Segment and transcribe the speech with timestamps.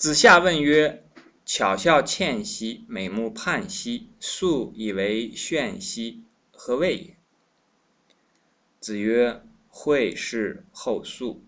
[0.00, 1.04] 子夏问曰
[1.44, 7.16] ：“巧笑倩兮，美目盼兮，素以为炫兮，何谓也？”
[8.80, 11.44] 子曰：“惠氏后素。”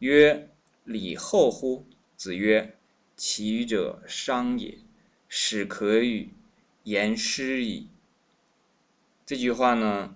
[0.00, 0.50] 曰
[0.84, 1.86] ：“礼后乎？”
[2.18, 2.76] 子曰
[3.16, 4.80] ：“其者商也，
[5.26, 6.28] 始可与
[6.82, 7.88] 言诗矣。”
[9.24, 10.14] 这句话呢，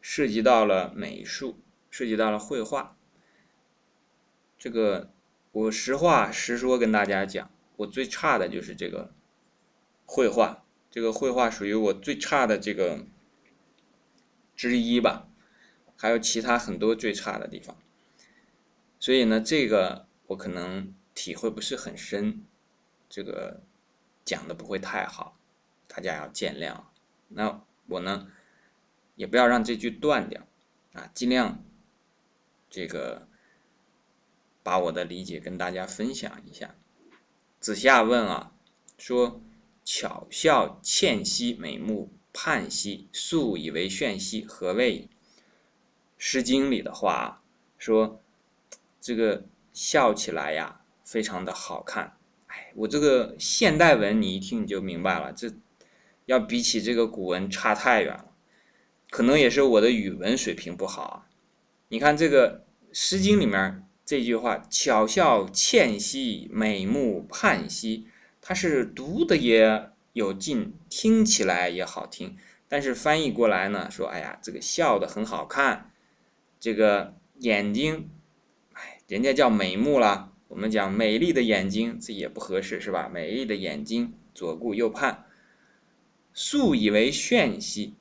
[0.00, 2.96] 涉及到了美术，涉及到了绘画。
[4.58, 5.12] 这个
[5.52, 9.14] 我实话实说跟大家讲，我最差的就是这个
[10.04, 13.06] 绘画，这个绘画属于我最差的这个
[14.56, 15.28] 之一吧，
[15.96, 17.76] 还有其他很多最差的地方。
[18.98, 20.92] 所以呢，这个我可能。
[21.14, 22.42] 体会不是很深，
[23.10, 23.60] 这个
[24.24, 25.38] 讲的不会太好，
[25.86, 26.84] 大家要见谅。
[27.28, 28.32] 那我呢，
[29.14, 30.46] 也不要让这句断掉
[30.94, 31.62] 啊，尽量
[32.70, 33.28] 这个
[34.62, 36.74] 把我的理解跟大家分享一下。
[37.60, 38.52] 子夏问啊，
[38.98, 39.40] 说
[39.84, 45.08] 巧笑倩兮，美目盼兮，素以为炫兮，何谓？
[46.18, 47.42] 诗经里的话
[47.78, 48.20] 说，
[49.00, 50.78] 这个笑起来呀。
[51.04, 55.52] 非常的好看，哎，我这个现代文你一听你就明白了，这
[56.24, 58.32] 要比起这个古文差太远了，
[59.10, 61.28] 可能也是我的语文水平不好啊。
[61.88, 62.60] 你看这个
[62.94, 68.06] 《诗经》里面这句话“巧笑倩兮，美目盼兮”，
[68.42, 72.36] 它是读的也有劲，听起来也好听，
[72.68, 75.92] 但是翻译过来呢，说哎呀，这个笑的很好看，
[76.58, 78.10] 这个眼睛，
[78.72, 80.32] 哎，人家叫美目了。
[80.48, 83.08] 我们讲美丽的眼睛，这也不合适，是吧？
[83.08, 85.24] 美丽的眼睛，左顾右盼，
[86.34, 87.94] 素以为炫兮，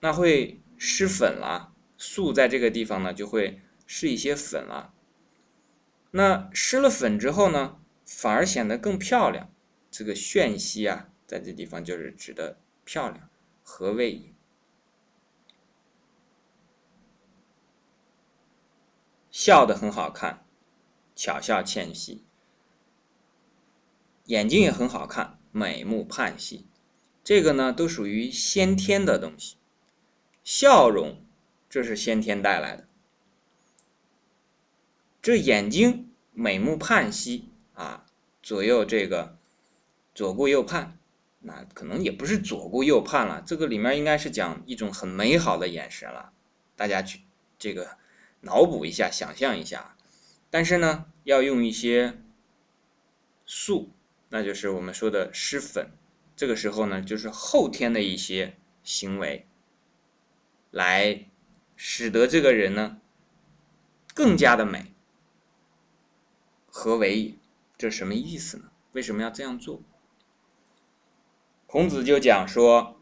[0.00, 1.74] 那会施粉了。
[1.98, 4.93] 素在这个地方呢，就会施一些粉了。
[6.16, 9.52] 那施了粉之后呢，反而显得更漂亮。
[9.90, 13.28] 这个炫兮啊，在这地方就是指的漂亮。
[13.64, 14.32] 何谓也？
[19.32, 20.46] 笑得很好看。
[21.16, 22.24] 巧笑倩兮，
[24.26, 26.68] 眼睛也很好看，美目盼兮，
[27.24, 29.56] 这个呢都属于先天的东西。
[30.44, 31.26] 笑容，
[31.68, 32.86] 这是先天带来的。
[35.24, 38.04] 这眼睛美目盼兮啊，
[38.42, 39.38] 左右这个
[40.14, 40.98] 左顾右盼，
[41.40, 46.34] 那可能也不是左顾右盼了，这个里面应该是讲一种很美好的眼神了。
[46.76, 47.20] 大家去
[47.58, 47.96] 这个
[48.42, 49.96] 脑补一下，想象一下。
[50.50, 52.18] 但是呢，要用一些
[53.46, 53.92] 素，
[54.28, 55.88] 那就是我们说的施粉。
[56.36, 59.46] 这个时候呢，就是后天的一些行为，
[60.70, 61.24] 来
[61.76, 62.98] 使得这个人呢
[64.12, 64.90] 更加的美。
[66.76, 67.38] 何为？
[67.78, 68.64] 这什么意思呢？
[68.90, 69.80] 为什么要这样做？
[71.66, 73.00] 孔子就讲说，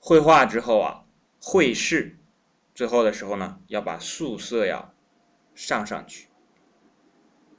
[0.00, 1.04] 绘画之后啊，
[1.40, 2.18] 绘事
[2.74, 4.92] 最后的时候呢，要把素色呀。
[5.54, 6.28] 上上去，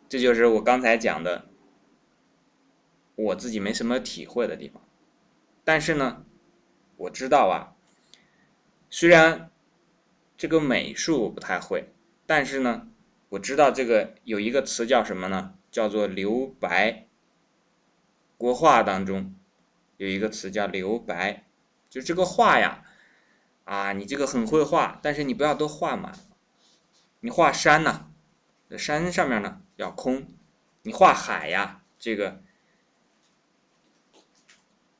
[0.09, 1.47] 这就是我刚才讲的，
[3.15, 4.83] 我自己没什么体会的地方。
[5.63, 6.25] 但是呢，
[6.97, 7.77] 我知道啊，
[8.89, 9.51] 虽然
[10.35, 11.93] 这个美术我不太会，
[12.25, 12.89] 但是呢，
[13.33, 15.55] 我知道这个有一个词叫什么呢？
[15.71, 17.07] 叫做留白。
[18.37, 19.33] 国画当中
[19.97, 21.43] 有一个词叫留白，
[21.89, 22.83] 就这个画呀，
[23.63, 26.13] 啊，你这个很会画，但是你不要都画满。
[27.21, 28.11] 你画山呢，
[28.69, 30.27] 这山上面呢要空；
[30.83, 32.39] 你画海呀，这个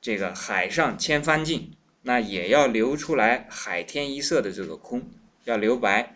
[0.01, 5.11] 这个海上千帆尽，那也要留出来海天一色的这个空，
[5.43, 6.15] 要留白。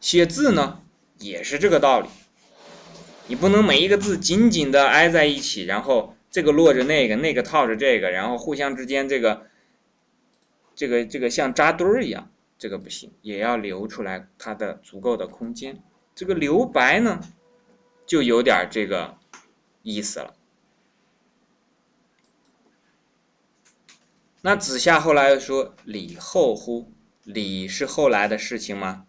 [0.00, 0.82] 写字呢
[1.18, 2.08] 也是这个道理，
[3.28, 9.46] 你不能每一个字紧紧的挨在一起，然后这个落着那个，那个套着这个，然后互相之间这个
[10.74, 12.30] 这个这个像扎堆儿一样。
[12.58, 15.82] 这个不行，也要留出来它的足够的空间。
[16.14, 17.18] 这个留白呢，
[18.04, 19.16] 就有点这个
[19.82, 20.34] 意思了。
[24.42, 26.92] 那子夏后来又说：“礼后乎？
[27.24, 29.06] 礼是后来的事情吗？”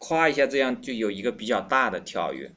[0.00, 2.52] 夸一下，这样就有一个比较大的跳跃。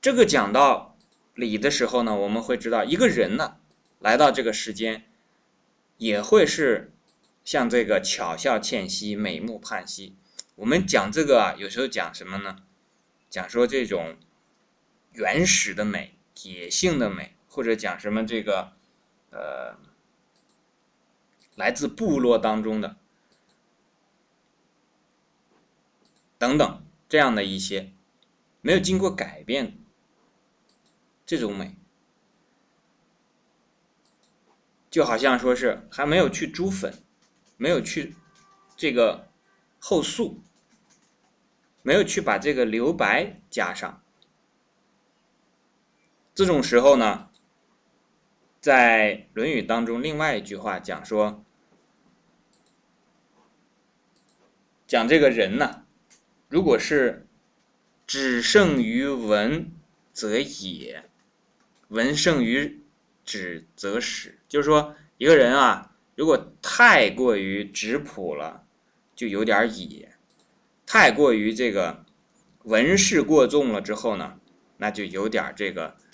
[0.00, 0.96] 这个讲到
[1.34, 3.56] 礼的时候呢，我们会知道，一个人呢
[3.98, 5.10] 来到这个世间，
[5.96, 6.92] 也会是。
[7.44, 10.14] 像这个巧笑倩兮，美目盼兮。
[10.56, 12.58] 我们讲这个啊，有时候讲什么呢？
[13.30, 14.18] 讲说这种
[15.12, 18.72] 原始的美、野性的美，或者讲什么这个
[19.30, 19.78] 呃，
[21.54, 22.97] 来自部落当中的
[26.38, 27.92] 等等这样的一些
[28.60, 29.78] 没有经过改变
[31.26, 31.74] 这种美，
[34.90, 36.94] 就好像说是还没有去珠粉，
[37.56, 38.14] 没有去
[38.76, 39.28] 这个
[39.78, 40.40] 后素，
[41.82, 44.02] 没有去把这个留白加上。
[46.34, 47.30] 这种时候呢，
[48.60, 51.44] 在《论语》当中，另外一句话讲说，
[54.86, 55.84] 讲这个人呢，
[56.48, 57.26] 如果是
[58.06, 59.70] 只胜于文，
[60.12, 61.02] 则野；
[61.88, 62.82] 文胜于
[63.24, 64.38] 止，则始。
[64.48, 68.64] 就是说，一个人啊，如果太过于质朴了，
[69.14, 70.08] 就有点野；
[70.86, 72.04] 太过于这个
[72.62, 74.40] 文饰过重了之后呢，
[74.78, 75.96] 那就有点这个。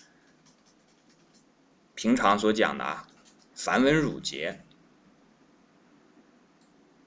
[1.95, 3.07] 平常所讲的啊，
[3.55, 4.65] 繁文缛节，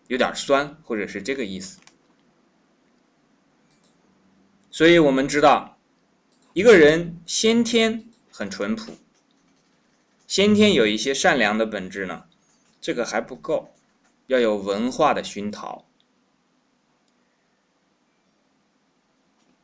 [0.08, 1.82] 有点酸，或者是这个意思。
[4.78, 5.80] 所以我们知道，
[6.54, 8.96] 一个人先天很淳朴，
[10.28, 12.26] 先天有一些善良的本质呢，
[12.80, 13.74] 这个还不够，
[14.28, 15.88] 要有文化的熏陶。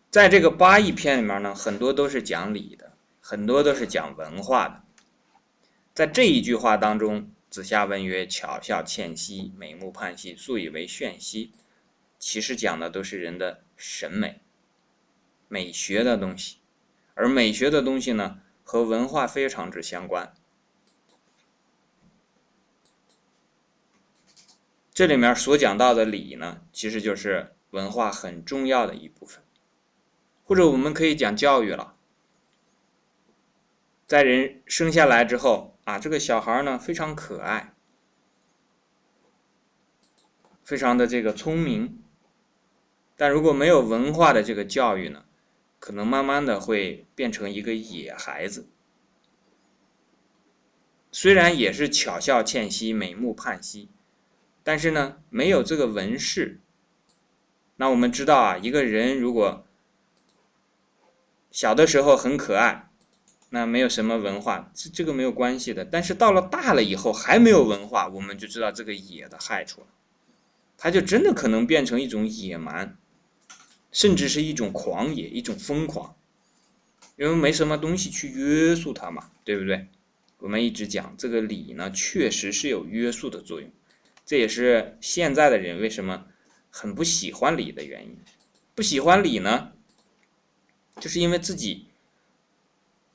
[0.09, 4.81] 在这个八义篇里面呢，很多都是讲礼的，很多都是讲文化的。
[5.93, 11.51] 在这一句话当中，子夏问曰：“巧笑倩兮，美目盼兮，素以为炫兮。”
[12.17, 14.41] 其实讲的都是人的审美、
[15.53, 16.57] 美学的东西，
[17.13, 20.33] 而美学的东西呢，和文化非常之相关。
[24.91, 29.43] 这里面所讲到的礼呢，其实就是文化很重要的一部分，
[30.43, 31.95] 或者我们可以讲教育了。
[34.07, 35.69] 在人生下来之后。
[35.85, 37.73] 啊，这个小孩呢非常可爱，
[40.63, 42.01] 非常的这个聪明，
[43.17, 45.25] 但如果没有文化的这个教育呢，
[45.83, 48.69] 可能慢慢的会变成一个野孩子。
[51.11, 53.89] 虽然也是巧笑倩兮，美目盼兮，
[54.63, 56.61] 但是呢，没有这个文饰。
[57.75, 59.67] 那我们知道啊，一个人如果
[61.51, 62.89] 小的时候很可爱。
[63.49, 65.83] 那没有什么文化，这这个没有关系的。
[65.83, 69.87] 但是到了大了以后还没有文化，我们就知道这个野的害处了。
[70.77, 72.97] 他就真的可能变成一种野蛮，
[73.93, 76.13] 甚至是一种狂野、一种疯狂，
[77.15, 79.87] 因为没什么东西去约束他嘛，对不对？
[80.39, 83.71] 我们一直讲这个礼呢，确实是有约束的作用。
[84.25, 86.25] 这也是现在的人为什么
[86.69, 88.17] 很不喜欢礼的原因。
[88.75, 89.71] 不喜欢礼呢，
[90.99, 91.87] 就是因为自己。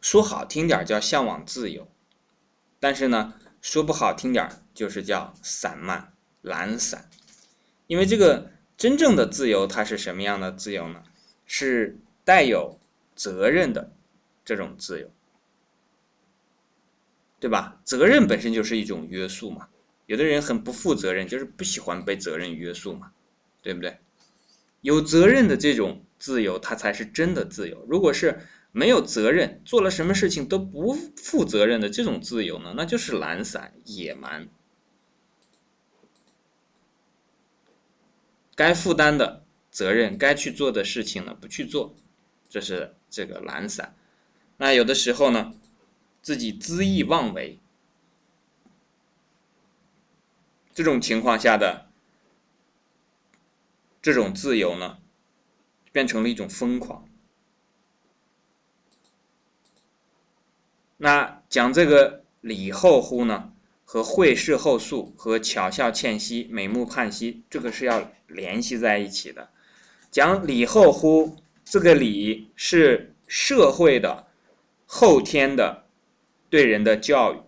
[0.00, 1.88] 说好听点叫向往自由，
[2.78, 7.10] 但是呢，说不好听点就是叫散漫、懒散。
[7.88, 11.02] 因为这个真正的自由，它是什么样的自由呢？
[11.44, 12.78] 是带有
[13.16, 13.92] 责任的
[14.44, 15.10] 这种自由，
[17.40, 17.80] 对吧？
[17.84, 19.68] 责任本身就是一种约束嘛。
[20.06, 23.10] 有的人很不负责任，就是不喜欢被责任约束嘛，
[23.60, 23.98] 对不对？
[24.80, 27.84] 有责任的这种自由，它才是真的自由。
[27.88, 28.38] 如果是
[28.70, 32.74] 没有责任，做了什么事情都不负责任的这种自由呢？
[32.76, 34.48] 那就是懒散、野蛮。
[38.58, 41.94] 该负担的责任、该去做的事情呢，不去做，
[42.48, 43.94] 这是这个懒散。
[44.56, 45.54] 那有的时候呢，
[46.22, 47.60] 自己恣意妄为，
[50.74, 51.88] 这种情况下的
[54.02, 54.98] 这种自由呢，
[55.92, 57.08] 变成了一种疯狂。
[60.96, 63.52] 那讲这个礼后乎呢，
[63.90, 69.48] 和会事后素和巧笑倩兮、美目盼兮，这个是要联系在一起的。
[70.10, 74.26] 讲礼后乎，这个礼是社会的
[74.84, 75.86] 后天的
[76.50, 77.38] 对人的教育，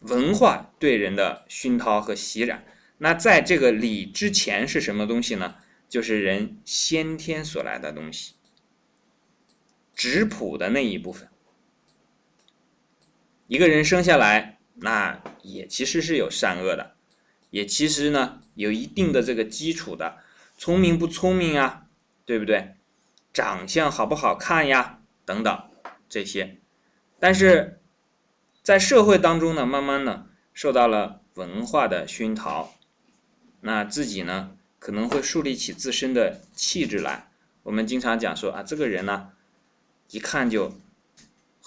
[0.00, 2.62] 文化对人的熏陶和洗染。
[2.98, 5.54] 那在这个礼之前是什么东西呢？
[5.88, 8.34] 就是人先天所来的东西，
[9.94, 11.30] 质朴的那一部分。
[13.46, 16.94] 一个人生下来，那也其实是有善恶的，
[17.50, 20.18] 也其实呢有一定的这个基础的，
[20.56, 21.86] 聪明不聪明啊，
[22.24, 22.74] 对不对？
[23.32, 25.62] 长相好不好看呀，等等
[26.08, 26.58] 这些。
[27.18, 27.80] 但是
[28.62, 32.74] 在社会当中呢，慢慢呢受到了文化的熏陶，
[33.60, 37.28] 那自己呢可能会树立起自身的气质来。
[37.62, 39.32] 我们经常讲说啊，这个人呢
[40.10, 40.72] 一看就。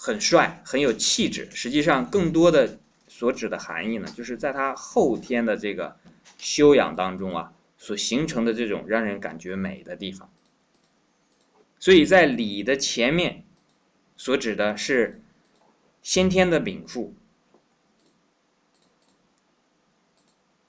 [0.02, 1.50] 很帅，很有气质。
[1.52, 2.78] 实际上，更多的
[3.20, 5.94] 所指的含义呢，就是在他后天的这个
[6.38, 10.32] 修养当中啊，所形成的这种让人感觉美的地方。
[11.78, 13.44] 所以在礼的前面
[14.16, 15.20] 所指的是
[16.00, 17.12] 先天的禀赋，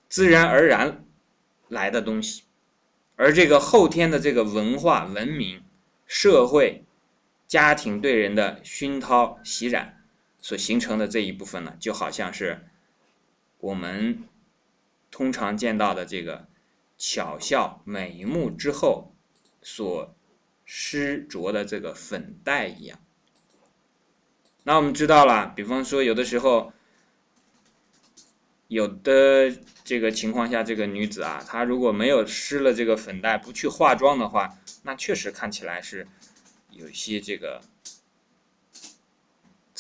[0.09, 1.05] 自然而然
[1.69, 2.43] 来的东西，
[3.15, 5.63] 而这个后天的这个文化、文明、
[6.05, 6.83] 社会、
[7.47, 10.00] 家庭对人的熏陶、洗染
[10.41, 12.65] 所形成的这一部分呢，就好像是
[13.59, 14.23] 我们
[15.09, 16.47] 通常见到的这个
[16.97, 19.15] 巧笑眉目之后
[19.61, 20.13] 所。
[20.73, 22.97] 施着的这个粉黛一样，
[24.63, 26.71] 那我们知道了，比方说有的时候，
[28.69, 29.51] 有的
[29.83, 36.07] 这个情况下，这个女子啊，她如果没有施了这个粉黛，不去化妆的话，那确实看起来是
[36.69, 37.61] 有些这个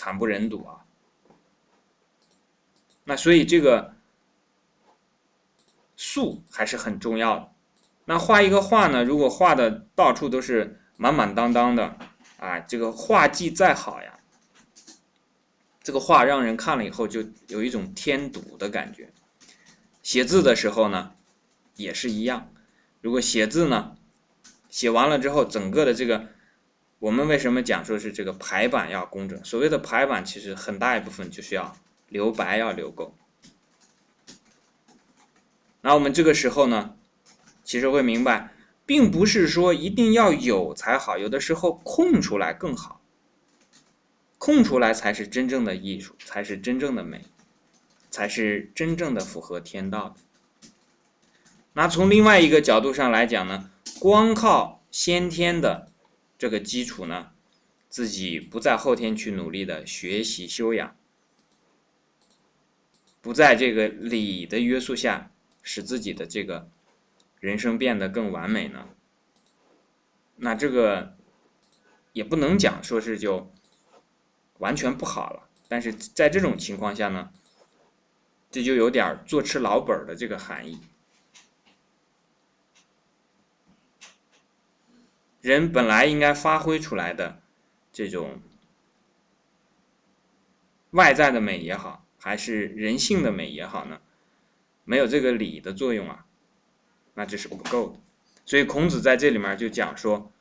[0.01, 0.81] 惨不忍睹啊。
[3.03, 3.93] 那所以这个
[5.95, 7.51] 素还是很重要的。
[8.05, 10.77] 那画一个画呢，如果画的到处都是。
[10.97, 11.97] 满满当当的，
[12.37, 14.19] 啊，这个画技再好呀，
[15.81, 19.11] 这个画让人看了以后就有一种添堵的感觉。
[20.03, 21.15] 写字的时候呢，
[21.75, 22.53] 也是一样。
[23.01, 23.97] 如果写字呢，
[24.69, 26.27] 写完了之后，整个的这个，
[27.01, 29.43] 我们为什么讲说是这个排版要工整？
[29.43, 31.75] 所谓的排版，其实很大一部分就是要
[32.07, 33.13] 留白要留够。
[35.81, 36.95] 那我们这个时候呢，
[37.65, 38.53] 其实会明白。
[38.83, 42.99] 并不是说一定要有才好，有的时候空出来更好，
[44.37, 47.23] 空出来才是真正的艺术，才是真正的美，
[48.09, 50.15] 才是真正的符合天道的。
[51.71, 55.90] 那从另外一个角度上来讲呢，光靠先天的
[56.41, 57.33] 这个基础呢，
[57.87, 60.97] 自己不在后天去努力的学习修养，
[63.21, 65.31] 不在这个礼的约束下，
[65.61, 66.67] 使自己的这个。
[67.39, 68.89] 人生变得更完美呢？
[70.35, 71.15] 那这个
[72.11, 73.51] 也不能讲说是就
[74.57, 75.47] 完全不好了。
[75.67, 77.31] 但是在这种情况下呢，
[78.49, 80.79] 这就有点坐吃老本的这个含义。
[85.41, 87.41] 人本来应该发挥出来的
[87.91, 88.39] 这种
[90.91, 93.99] 外在的美也好，还是人性的美也好呢，
[94.83, 96.25] 没有这个礼的作用啊。
[97.13, 97.99] 那这是不够的，
[98.45, 100.31] 所以孔子在这里面就讲说：“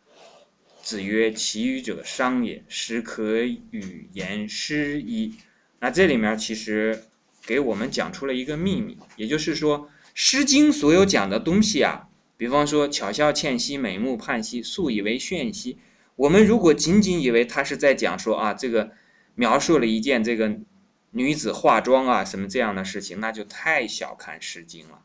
[0.82, 5.36] 子曰：‘其余者，商也，时可与言诗矣。’
[5.80, 7.06] 那这里面其实
[7.46, 12.09] 给我们讲出了一个秘密，也就是说，《诗经》所有讲的东西啊，
[12.40, 15.76] 比方说‘巧笑倩兮，美目盼兮，素以为炫兮’，
[16.16, 18.92] 我们如果仅仅以为他是在讲说啊，这个
[19.34, 20.58] 描述了一件这个
[21.10, 25.02] 女子化妆啊什么这样的事情，那就太小看《诗经》了。”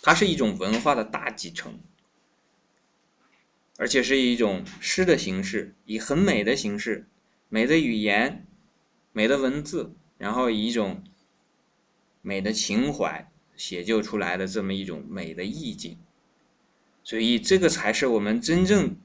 [0.00, 1.80] 它是一种文化的大继承，
[3.76, 7.08] 而且是一种诗的形式，以很美的形式、
[7.48, 8.46] 美的语言、
[9.10, 11.02] 美的文字，然后以一种
[12.22, 15.98] 美的情怀写就出来的这么一种美的意境。
[17.02, 18.96] 所以，这个才是我们真正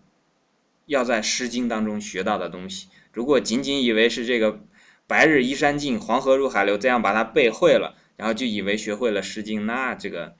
[0.85, 2.87] 要在《诗经》当中学到的东西。
[3.11, 4.63] 如果仅仅以为是这个
[5.07, 10.35] “白日依山尽，黄河入海流”这样把它背会了，然后就以为学会了《诗经》，那这个。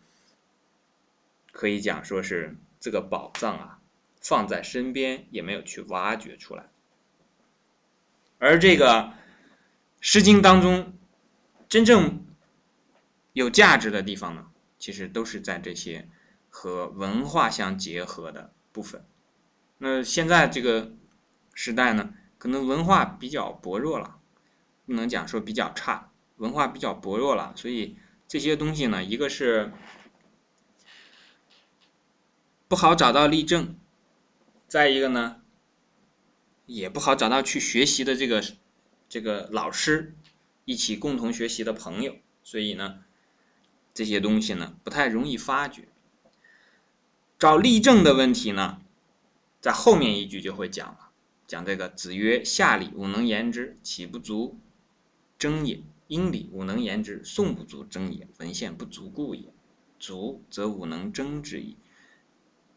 [1.53, 3.79] 可以讲说是这个宝藏啊，
[4.21, 6.69] 放在身边也没有去挖掘出来。
[8.39, 8.87] 而这个
[9.99, 10.93] 《诗经》当中
[11.67, 12.25] 真正
[13.33, 14.47] 有价值的地方呢，
[14.79, 16.09] 其实都是在这些
[16.49, 19.05] 和文化相结合的部分。
[19.77, 20.93] 那现在这个
[21.53, 24.19] 时代呢，可能文化比较薄弱了，
[24.85, 27.97] 不能讲说比较差，文化比较薄弱了，所以
[28.27, 29.71] 这些东西呢，一个是。
[32.67, 33.77] 不好找到例证，
[34.65, 35.41] 再一个呢，
[36.65, 38.41] 也不好找到去学习的这个
[39.09, 40.15] 这个老师，
[40.63, 43.03] 一起共同学习的朋友，所以呢，
[43.93, 45.87] 这些东西呢不太容易发掘。
[47.37, 48.81] 找例证的问题呢，
[49.59, 51.09] 在后面一句就会讲了，
[51.47, 54.59] 讲这个子曰：“夏礼吾能言之，岂不足
[55.39, 55.81] 争也？
[56.07, 58.27] 殷礼吾能言之，宋不足争也。
[58.37, 59.51] 文献不足故也。
[59.99, 61.77] 足则吾能争之矣。”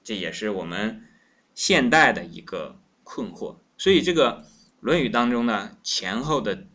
[0.02, 1.06] 这也是我们
[1.54, 4.42] 现代的一个困惑，所以这个
[4.80, 6.66] 《论语》当中呢，前后的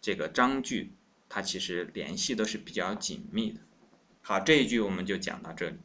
[0.00, 0.92] 这个章句，
[1.36, 3.60] 它其实联系都是比较紧密的。
[4.22, 5.76] 好，这一句我们就讲到这里。